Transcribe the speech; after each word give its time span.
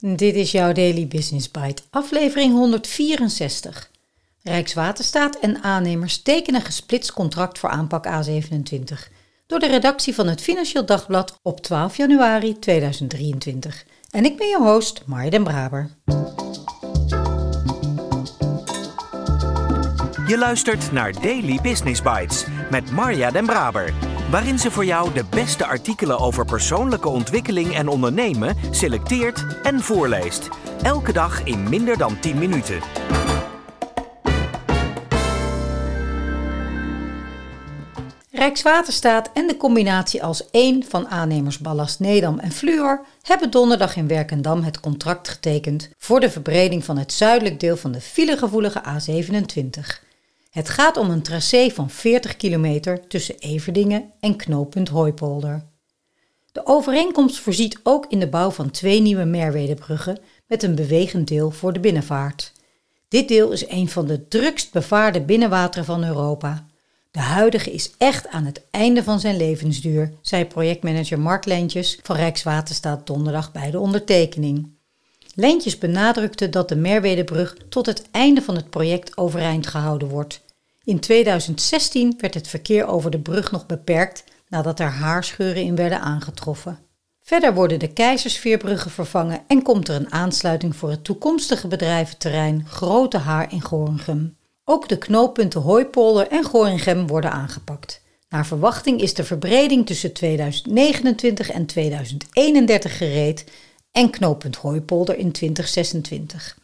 Dit 0.00 0.34
is 0.34 0.50
jouw 0.50 0.72
Daily 0.72 1.06
Business 1.06 1.50
Bite, 1.50 1.82
aflevering 1.90 2.52
164. 2.52 3.90
Rijkswaterstaat 4.42 5.38
en 5.38 5.62
aannemers 5.62 6.22
tekenen 6.22 6.60
gesplitst 6.60 7.12
contract 7.12 7.58
voor 7.58 7.70
aanpak 7.70 8.06
A27 8.06 9.12
door 9.46 9.58
de 9.58 9.66
redactie 9.66 10.14
van 10.14 10.26
het 10.26 10.40
Financieel 10.40 10.86
Dagblad 10.86 11.38
op 11.42 11.60
12 11.60 11.96
januari 11.96 12.58
2023. 12.58 13.84
En 14.10 14.24
ik 14.24 14.36
ben 14.36 14.48
je 14.48 14.58
host, 14.58 15.02
Marja 15.06 15.30
den 15.30 15.44
Braber. 15.44 15.90
Je 20.26 20.38
luistert 20.38 20.92
naar 20.92 21.12
Daily 21.12 21.58
Business 21.62 22.02
Bites 22.02 22.44
met 22.70 22.90
Marja 22.90 23.30
den 23.30 23.46
Braber 23.46 23.94
waarin 24.30 24.58
ze 24.58 24.70
voor 24.70 24.84
jou 24.84 25.12
de 25.12 25.24
beste 25.30 25.66
artikelen 25.66 26.18
over 26.18 26.44
persoonlijke 26.44 27.08
ontwikkeling 27.08 27.74
en 27.74 27.88
ondernemen 27.88 28.56
selecteert 28.70 29.44
en 29.62 29.80
voorleest. 29.80 30.48
Elke 30.82 31.12
dag 31.12 31.44
in 31.44 31.68
minder 31.68 31.98
dan 31.98 32.20
10 32.20 32.38
minuten. 32.38 32.80
Rijkswaterstaat 38.30 39.30
en 39.34 39.46
de 39.46 39.56
combinatie 39.56 40.22
als 40.22 40.50
één 40.50 40.84
van 40.88 41.08
aannemers 41.08 41.58
Ballast 41.58 42.00
Nedam 42.00 42.38
en 42.38 42.52
Fluor 42.52 43.04
hebben 43.22 43.50
donderdag 43.50 43.96
in 43.96 44.06
Werkendam 44.06 44.62
het 44.62 44.80
contract 44.80 45.28
getekend 45.28 45.88
voor 45.98 46.20
de 46.20 46.30
verbreding 46.30 46.84
van 46.84 46.98
het 46.98 47.12
zuidelijk 47.12 47.60
deel 47.60 47.76
van 47.76 47.92
de 47.92 48.00
filegevoelige 48.00 48.82
A27. 48.82 50.07
Het 50.58 50.68
gaat 50.68 50.96
om 50.96 51.10
een 51.10 51.22
tracé 51.22 51.70
van 51.70 51.90
40 51.90 52.36
kilometer 52.36 53.06
tussen 53.06 53.38
Everdingen 53.38 54.10
en 54.20 54.36
knooppunt 54.36 54.88
Hooipolder. 54.88 55.64
De 56.52 56.66
overeenkomst 56.66 57.38
voorziet 57.38 57.80
ook 57.82 58.06
in 58.08 58.18
de 58.18 58.28
bouw 58.28 58.50
van 58.50 58.70
twee 58.70 59.00
nieuwe 59.00 59.24
Merwedebruggen 59.24 60.18
met 60.46 60.62
een 60.62 60.74
bewegend 60.74 61.28
deel 61.28 61.50
voor 61.50 61.72
de 61.72 61.80
binnenvaart. 61.80 62.52
Dit 63.08 63.28
deel 63.28 63.52
is 63.52 63.68
een 63.68 63.88
van 63.88 64.06
de 64.06 64.28
drukst 64.28 64.72
bevaarde 64.72 65.20
binnenwateren 65.20 65.84
van 65.84 66.04
Europa. 66.04 66.66
De 67.10 67.20
huidige 67.20 67.72
is 67.72 67.90
echt 67.98 68.28
aan 68.28 68.44
het 68.44 68.62
einde 68.70 69.02
van 69.02 69.20
zijn 69.20 69.36
levensduur, 69.36 70.12
zei 70.22 70.44
projectmanager 70.44 71.20
Mark 71.20 71.44
Lentjes 71.44 71.98
van 72.02 72.16
Rijkswaterstaat 72.16 73.06
donderdag 73.06 73.52
bij 73.52 73.70
de 73.70 73.80
ondertekening. 73.80 74.76
Lentjes 75.34 75.78
benadrukte 75.78 76.48
dat 76.48 76.68
de 76.68 76.76
Merwedebrug 76.76 77.56
tot 77.68 77.86
het 77.86 78.02
einde 78.10 78.42
van 78.42 78.54
het 78.54 78.70
project 78.70 79.16
overeind 79.16 79.66
gehouden 79.66 80.08
wordt. 80.08 80.46
In 80.88 81.00
2016 81.00 82.14
werd 82.18 82.34
het 82.34 82.48
verkeer 82.48 82.86
over 82.86 83.10
de 83.10 83.18
brug 83.18 83.50
nog 83.50 83.66
beperkt 83.66 84.24
nadat 84.48 84.80
er 84.80 84.86
haarscheuren 84.86 85.62
in 85.62 85.76
werden 85.76 86.00
aangetroffen. 86.00 86.78
Verder 87.22 87.54
worden 87.54 87.78
de 87.78 87.92
Keizersveerbruggen 87.92 88.90
vervangen 88.90 89.40
en 89.46 89.62
komt 89.62 89.88
er 89.88 89.94
een 89.94 90.12
aansluiting 90.12 90.76
voor 90.76 90.90
het 90.90 91.04
toekomstige 91.04 91.68
bedrijventerrein 91.68 92.66
Grote 92.66 93.18
Haar 93.18 93.52
in 93.52 93.60
Gorinchem. 93.62 94.36
Ook 94.64 94.88
de 94.88 94.98
knooppunten 94.98 95.60
Hooipolder 95.60 96.28
en 96.28 96.44
Gorinchem 96.44 97.06
worden 97.06 97.32
aangepakt. 97.32 98.02
Naar 98.28 98.46
verwachting 98.46 99.00
is 99.00 99.14
de 99.14 99.24
verbreding 99.24 99.86
tussen 99.86 100.12
2029 100.12 101.50
en 101.50 101.66
2031 101.66 102.96
gereed 102.96 103.44
en 103.92 104.10
knooppunt 104.10 104.56
Hooipolder 104.56 105.16
in 105.16 105.32
2026. 105.32 106.58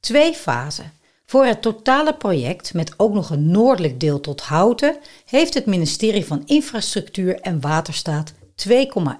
Twee 0.00 0.34
fasen. 0.34 0.92
Voor 1.30 1.44
het 1.44 1.62
totale 1.62 2.14
project, 2.14 2.74
met 2.74 2.94
ook 2.96 3.14
nog 3.14 3.30
een 3.30 3.50
noordelijk 3.50 4.00
deel 4.00 4.20
tot 4.20 4.40
Houten, 4.40 4.96
heeft 5.24 5.54
het 5.54 5.66
ministerie 5.66 6.26
van 6.26 6.42
Infrastructuur 6.46 7.40
en 7.40 7.60
Waterstaat 7.60 8.32
2,1 8.68 8.74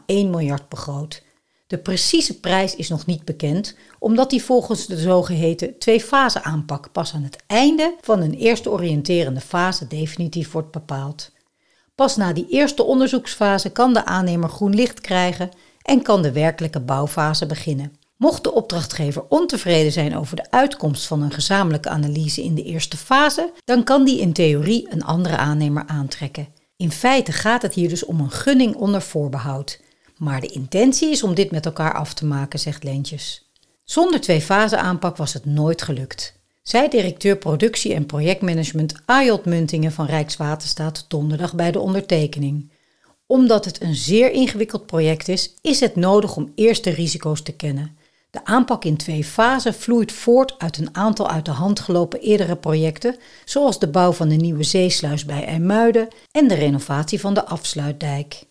miljard 0.07 0.69
begroot. 0.69 1.23
De 1.67 1.79
precieze 1.79 2.41
prijs 2.41 2.77
is 2.77 2.89
nog 2.89 3.07
niet 3.07 3.25
bekend, 3.25 3.77
omdat 3.99 4.31
die 4.31 4.43
volgens 4.43 4.87
de 4.87 4.97
zogeheten 4.97 5.79
twee-fase 5.79 6.43
aanpak 6.43 6.93
pas 6.93 7.15
aan 7.15 7.23
het 7.23 7.43
einde 7.47 7.95
van 8.01 8.21
een 8.21 8.35
eerste 8.35 8.71
oriënterende 8.71 9.41
fase 9.41 9.87
definitief 9.87 10.53
wordt 10.53 10.71
bepaald. 10.71 11.31
Pas 11.95 12.17
na 12.17 12.33
die 12.33 12.49
eerste 12.49 12.83
onderzoeksfase 12.83 13.71
kan 13.71 13.93
de 13.93 14.05
aannemer 14.05 14.49
groen 14.49 14.75
licht 14.75 15.01
krijgen 15.01 15.51
en 15.83 16.03
kan 16.03 16.23
de 16.23 16.33
werkelijke 16.33 16.81
bouwfase 16.81 17.47
beginnen. 17.47 17.98
Mocht 18.19 18.45
de 18.45 18.53
opdrachtgever 18.53 19.25
ontevreden 19.29 19.93
zijn 19.93 20.17
over 20.17 20.37
de 20.37 20.51
uitkomst 20.51 21.07
van 21.07 21.23
een 21.23 21.33
gezamenlijke 21.33 21.89
analyse 21.89 22.43
in 22.43 22.55
de 22.55 22.63
eerste 22.63 22.97
fase, 22.97 23.53
dan 23.65 23.85
kan 23.85 24.05
die 24.05 24.21
in 24.21 24.33
theorie 24.33 24.87
een 24.91 25.05
andere 25.05 25.37
aannemer 25.37 25.85
aantrekken. 25.87 26.49
In 26.77 26.91
feite 26.91 27.33
gaat 27.33 27.63
het 27.63 27.75
hier 27.75 27.89
dus 27.89 28.05
om 28.05 28.21
een 28.21 28.31
gunning 28.31 28.75
onder 28.75 29.03
voorbehoud. 29.03 29.81
Maar 30.17 30.41
de 30.41 30.47
intentie 30.47 31.11
is 31.11 31.23
om 31.23 31.35
dit 31.35 31.51
met 31.51 31.67
elkaar 31.67 31.95
af 31.95 32.15
te 32.15 32.27
maken, 32.27 32.59
zegt 32.59 32.85
Lentjes. 32.85 33.51
Zonder 33.85 34.21
twee-fase 34.21 34.79
aanpak 34.79 35.17
was 35.17 35.33
het 35.33 35.45
nooit 35.45 35.83
gelukt. 35.83 36.35
Zij 36.63 36.89
directeur 36.89 37.37
productie 37.37 37.95
en 37.95 38.07
projectmanagement 38.07 38.95
Ayot 39.05 39.45
Muntingen 39.45 39.93
van 39.93 40.07
Rijkswaterstaat 40.07 41.05
donderdag 41.09 41.55
bij 41.55 41.71
de 41.71 41.81
ondertekening. 41.81 42.71
Omdat 43.27 43.65
het 43.65 43.83
een 43.83 43.95
zeer 43.95 44.31
ingewikkeld 44.31 44.87
project 44.87 45.29
is, 45.29 45.55
is 45.61 45.81
het 45.81 45.97
nodig 45.97 46.37
om 46.37 46.53
eerst 46.55 46.85
de 46.85 46.91
risico's 46.91 47.43
te 47.43 47.53
kennen. 47.53 47.97
De 48.39 48.45
aanpak 48.45 48.85
in 48.85 48.97
twee 48.97 49.25
fasen 49.25 49.75
vloeit 49.75 50.13
voort 50.13 50.55
uit 50.59 50.79
een 50.79 50.95
aantal 50.97 51.31
uit 51.31 51.45
de 51.45 51.51
hand 51.51 51.81
gelopen 51.81 52.21
eerdere 52.21 52.57
projecten, 52.57 53.17
zoals 53.45 53.79
de 53.79 53.89
bouw 53.89 54.13
van 54.13 54.29
de 54.29 54.35
nieuwe 54.35 54.63
zeesluis 54.63 55.25
bij 55.25 55.45
IJmuiden 55.45 56.09
en 56.31 56.49
de 56.49 56.55
renovatie 56.55 57.21
van 57.21 57.35
de 57.35 57.45
afsluitdijk. 57.45 58.43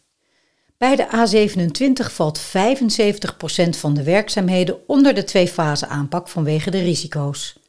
Bij 0.78 0.96
de 0.96 1.08
A27 1.08 2.14
valt 2.14 2.40
75% 2.40 3.70
van 3.70 3.94
de 3.94 4.04
werkzaamheden 4.04 4.78
onder 4.88 5.14
de 5.14 5.24
twee-fase 5.24 5.88
aanpak 5.88 6.28
vanwege 6.28 6.72
de 6.72 6.82
risico's. 6.82 7.60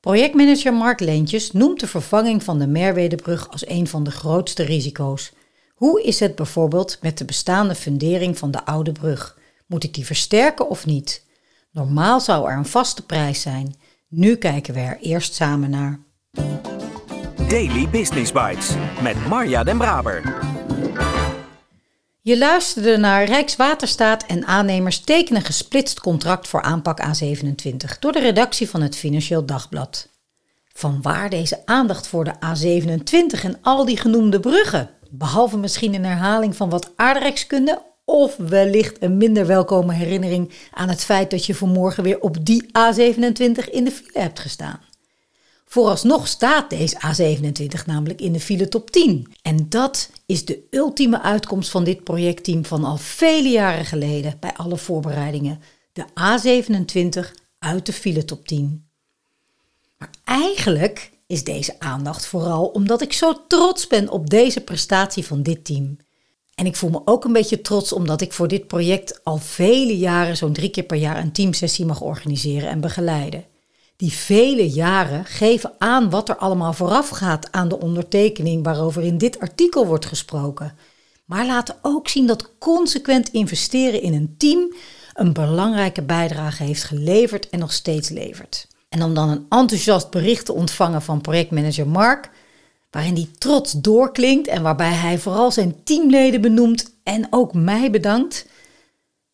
Projectmanager 0.00 0.74
Mark 0.74 1.00
Leentjes 1.00 1.52
noemt 1.52 1.80
de 1.80 1.86
vervanging 1.86 2.42
van 2.42 2.58
de 2.58 2.66
Merwedebrug 2.66 3.50
als 3.50 3.68
een 3.68 3.86
van 3.86 4.04
de 4.04 4.10
grootste 4.10 4.62
risico's. 4.62 5.32
Hoe 5.74 6.02
is 6.02 6.20
het 6.20 6.34
bijvoorbeeld 6.34 6.98
met 7.02 7.18
de 7.18 7.24
bestaande 7.24 7.74
fundering 7.74 8.38
van 8.38 8.50
de 8.50 8.64
oude 8.64 8.92
brug? 8.92 9.38
Moet 9.66 9.84
ik 9.84 9.94
die 9.94 10.06
versterken 10.06 10.68
of 10.68 10.86
niet? 10.86 11.26
Normaal 11.70 12.20
zou 12.20 12.50
er 12.50 12.56
een 12.56 12.66
vaste 12.66 13.06
prijs 13.06 13.40
zijn. 13.40 13.74
Nu 14.08 14.36
kijken 14.36 14.74
we 14.74 14.80
er 14.80 14.98
eerst 15.00 15.34
samen 15.34 15.70
naar. 15.70 16.00
Daily 17.48 17.88
Business 17.88 18.32
Bites 18.32 18.74
met 19.02 19.26
Marja 19.26 19.64
Den 19.64 19.78
Braber. 19.78 20.46
Je 22.20 22.38
luisterde 22.38 22.96
naar 22.96 23.24
Rijkswaterstaat 23.24 24.26
en 24.26 24.46
aannemers 24.46 25.00
tekenen 25.00 25.42
gesplitst 25.42 26.00
contract 26.00 26.48
voor 26.48 26.62
aanpak 26.62 27.00
A27 27.00 27.98
door 27.98 28.12
de 28.12 28.20
redactie 28.20 28.68
van 28.68 28.82
het 28.82 28.96
Financieel 28.96 29.46
Dagblad. 29.46 30.08
Vanwaar 30.72 31.30
deze 31.30 31.62
aandacht 31.64 32.06
voor 32.06 32.24
de 32.24 32.34
A27 32.34 33.42
en 33.42 33.58
al 33.62 33.84
die 33.84 33.96
genoemde 33.96 34.40
bruggen? 34.40 34.90
Behalve 35.10 35.56
misschien 35.56 35.94
een 35.94 36.04
herhaling 36.04 36.56
van 36.56 36.70
wat 36.70 36.92
aardrijkskunde 36.96 37.82
of 38.08 38.36
wellicht 38.36 39.02
een 39.02 39.16
minder 39.16 39.46
welkome 39.46 39.92
herinnering 39.92 40.52
aan 40.70 40.88
het 40.88 41.04
feit 41.04 41.30
dat 41.30 41.46
je 41.46 41.54
vanmorgen 41.54 42.02
weer 42.02 42.20
op 42.20 42.44
die 42.44 42.64
A27 42.64 43.70
in 43.70 43.84
de 43.84 43.90
file 43.90 44.20
hebt 44.20 44.40
gestaan. 44.40 44.80
Vooralsnog 45.64 46.28
staat 46.28 46.70
deze 46.70 46.96
A27 46.96 47.84
namelijk 47.86 48.20
in 48.20 48.32
de 48.32 48.40
file 48.40 48.68
top 48.68 48.90
10. 48.90 49.32
En 49.42 49.68
dat 49.68 50.10
is 50.26 50.44
de 50.44 50.66
ultieme 50.70 51.22
uitkomst 51.22 51.70
van 51.70 51.84
dit 51.84 52.04
projectteam 52.04 52.64
van 52.64 52.84
al 52.84 52.96
vele 52.96 53.48
jaren 53.48 53.84
geleden 53.84 54.36
bij 54.40 54.52
alle 54.52 54.76
voorbereidingen. 54.76 55.60
De 55.92 56.04
A27 56.04 57.30
uit 57.58 57.86
de 57.86 57.92
file 57.92 58.24
top 58.24 58.46
10. 58.46 58.88
Maar 59.98 60.10
eigenlijk 60.24 61.10
is 61.26 61.44
deze 61.44 61.80
aandacht 61.80 62.26
vooral 62.26 62.66
omdat 62.66 63.02
ik 63.02 63.12
zo 63.12 63.46
trots 63.48 63.86
ben 63.86 64.08
op 64.08 64.30
deze 64.30 64.60
prestatie 64.60 65.26
van 65.26 65.42
dit 65.42 65.64
team. 65.64 65.96
En 66.58 66.66
ik 66.66 66.76
voel 66.76 66.90
me 66.90 67.00
ook 67.04 67.24
een 67.24 67.32
beetje 67.32 67.60
trots 67.60 67.92
omdat 67.92 68.20
ik 68.20 68.32
voor 68.32 68.48
dit 68.48 68.66
project 68.66 69.20
al 69.24 69.36
vele 69.36 69.98
jaren, 69.98 70.36
zo'n 70.36 70.52
drie 70.52 70.70
keer 70.70 70.84
per 70.84 70.96
jaar, 70.96 71.18
een 71.18 71.32
teamsessie 71.32 71.84
mag 71.86 72.00
organiseren 72.00 72.68
en 72.68 72.80
begeleiden. 72.80 73.44
Die 73.96 74.12
vele 74.12 74.70
jaren 74.70 75.24
geven 75.24 75.72
aan 75.78 76.10
wat 76.10 76.28
er 76.28 76.36
allemaal 76.36 76.72
vooraf 76.72 77.08
gaat 77.08 77.52
aan 77.52 77.68
de 77.68 77.80
ondertekening 77.80 78.64
waarover 78.64 79.02
in 79.02 79.18
dit 79.18 79.40
artikel 79.40 79.86
wordt 79.86 80.06
gesproken. 80.06 80.76
Maar 81.24 81.46
laten 81.46 81.76
ook 81.82 82.08
zien 82.08 82.26
dat 82.26 82.50
consequent 82.58 83.28
investeren 83.28 84.02
in 84.02 84.14
een 84.14 84.34
team 84.38 84.74
een 85.14 85.32
belangrijke 85.32 86.02
bijdrage 86.02 86.62
heeft 86.62 86.84
geleverd 86.84 87.48
en 87.50 87.58
nog 87.58 87.72
steeds 87.72 88.08
levert. 88.08 88.66
En 88.88 89.02
om 89.02 89.14
dan 89.14 89.28
een 89.28 89.46
enthousiast 89.48 90.10
bericht 90.10 90.44
te 90.44 90.52
ontvangen 90.52 91.02
van 91.02 91.20
projectmanager 91.20 91.88
Mark, 91.88 92.30
waarin 92.90 93.14
hij 93.14 93.28
trots 93.38 93.72
doorklinkt 93.72 94.48
en 94.48 94.62
waarbij 94.62 94.92
hij 94.92 95.18
vooral 95.18 95.52
zijn 95.52 95.82
teamleden 95.84 96.40
benoemt 96.40 96.90
en 97.02 97.26
ook 97.30 97.54
mij 97.54 97.90
bedankt. 97.90 98.46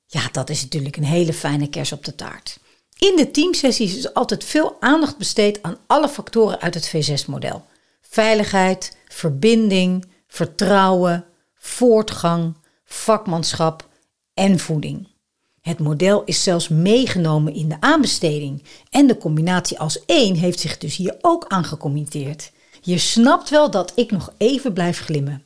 Ja, 0.06 0.28
dat 0.32 0.50
is 0.50 0.62
natuurlijk 0.62 0.96
een 0.96 1.04
hele 1.04 1.32
fijne 1.32 1.68
kers 1.68 1.92
op 1.92 2.04
de 2.04 2.14
taart. 2.14 2.58
In 2.98 3.16
de 3.16 3.30
teamsessies 3.30 3.96
is 3.96 4.14
altijd 4.14 4.44
veel 4.44 4.76
aandacht 4.80 5.16
besteed 5.16 5.62
aan 5.62 5.78
alle 5.86 6.08
factoren 6.08 6.60
uit 6.60 6.74
het 6.74 6.88
V6-model. 6.88 7.64
Veiligheid, 8.00 8.96
verbinding, 9.08 10.04
vertrouwen, 10.26 11.24
voortgang, 11.54 12.56
vakmanschap 12.84 13.88
en 14.34 14.58
voeding. 14.58 15.08
Het 15.60 15.78
model 15.78 16.24
is 16.24 16.42
zelfs 16.42 16.68
meegenomen 16.68 17.54
in 17.54 17.68
de 17.68 17.76
aanbesteding 17.80 18.62
en 18.90 19.06
de 19.06 19.16
combinatie 19.16 19.78
als 19.78 20.04
één 20.04 20.34
heeft 20.34 20.60
zich 20.60 20.78
dus 20.78 20.96
hier 20.96 21.16
ook 21.20 21.44
aangecommitteerd. 21.48 22.52
Je 22.86 22.98
snapt 22.98 23.50
wel 23.50 23.70
dat 23.70 23.92
ik 23.94 24.10
nog 24.10 24.32
even 24.36 24.72
blijf 24.72 25.00
glimmen. 25.00 25.42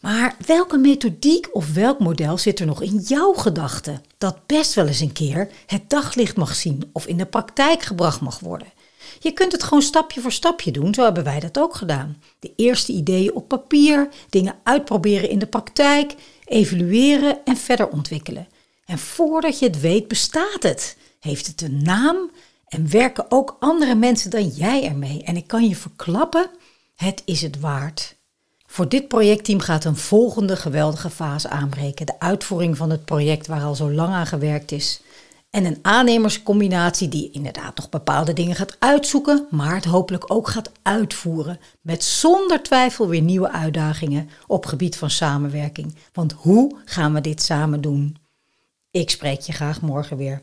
Maar 0.00 0.36
welke 0.46 0.76
methodiek 0.76 1.48
of 1.52 1.72
welk 1.72 1.98
model 1.98 2.38
zit 2.38 2.60
er 2.60 2.66
nog 2.66 2.82
in 2.82 2.96
jouw 2.98 3.32
gedachten 3.32 4.02
dat 4.18 4.46
best 4.46 4.74
wel 4.74 4.86
eens 4.86 5.00
een 5.00 5.12
keer 5.12 5.48
het 5.66 5.90
daglicht 5.90 6.36
mag 6.36 6.54
zien 6.54 6.90
of 6.92 7.06
in 7.06 7.16
de 7.16 7.26
praktijk 7.26 7.82
gebracht 7.82 8.20
mag 8.20 8.38
worden? 8.38 8.72
Je 9.20 9.32
kunt 9.32 9.52
het 9.52 9.62
gewoon 9.62 9.82
stapje 9.82 10.20
voor 10.20 10.32
stapje 10.32 10.70
doen, 10.70 10.94
zo 10.94 11.04
hebben 11.04 11.24
wij 11.24 11.40
dat 11.40 11.58
ook 11.58 11.74
gedaan. 11.74 12.22
De 12.38 12.52
eerste 12.56 12.92
ideeën 12.92 13.34
op 13.34 13.48
papier, 13.48 14.08
dingen 14.28 14.54
uitproberen 14.62 15.30
in 15.30 15.38
de 15.38 15.46
praktijk, 15.46 16.14
evalueren 16.44 17.38
en 17.44 17.56
verder 17.56 17.88
ontwikkelen. 17.88 18.48
En 18.84 18.98
voordat 18.98 19.58
je 19.58 19.66
het 19.66 19.80
weet, 19.80 20.08
bestaat 20.08 20.62
het. 20.62 20.96
Heeft 21.20 21.46
het 21.46 21.60
een 21.62 21.82
naam 21.82 22.30
en 22.68 22.90
werken 22.90 23.30
ook 23.30 23.56
andere 23.60 23.94
mensen 23.94 24.30
dan 24.30 24.48
jij 24.48 24.88
ermee. 24.88 25.22
En 25.22 25.36
ik 25.36 25.46
kan 25.46 25.68
je 25.68 25.76
verklappen, 25.76 26.50
het 26.94 27.22
is 27.24 27.42
het 27.42 27.60
waard. 27.60 28.16
Voor 28.66 28.88
dit 28.88 29.08
projectteam 29.08 29.60
gaat 29.60 29.84
een 29.84 29.96
volgende 29.96 30.56
geweldige 30.56 31.10
fase 31.10 31.48
aanbreken. 31.48 32.06
De 32.06 32.18
uitvoering 32.18 32.76
van 32.76 32.90
het 32.90 33.04
project 33.04 33.46
waar 33.46 33.62
al 33.62 33.74
zo 33.74 33.90
lang 33.90 34.14
aan 34.14 34.26
gewerkt 34.26 34.72
is. 34.72 35.00
En 35.50 35.64
een 35.64 35.78
aannemerscombinatie 35.82 37.08
die 37.08 37.30
inderdaad 37.30 37.76
nog 37.76 37.88
bepaalde 37.88 38.32
dingen 38.32 38.56
gaat 38.56 38.76
uitzoeken, 38.78 39.46
maar 39.50 39.74
het 39.74 39.84
hopelijk 39.84 40.32
ook 40.32 40.48
gaat 40.48 40.70
uitvoeren. 40.82 41.60
Met 41.80 42.04
zonder 42.04 42.62
twijfel 42.62 43.08
weer 43.08 43.22
nieuwe 43.22 43.50
uitdagingen 43.50 44.30
op 44.46 44.66
gebied 44.66 44.96
van 44.96 45.10
samenwerking. 45.10 45.94
Want 46.12 46.32
hoe 46.32 46.76
gaan 46.84 47.14
we 47.14 47.20
dit 47.20 47.42
samen 47.42 47.80
doen? 47.80 48.16
Ik 48.90 49.10
spreek 49.10 49.40
je 49.40 49.52
graag 49.52 49.80
morgen 49.80 50.16
weer. 50.16 50.42